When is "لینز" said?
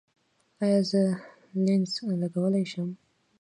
1.63-1.91